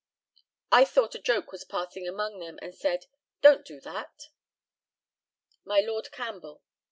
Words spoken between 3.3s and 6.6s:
"Don't do that." By Lord CAMPBELL.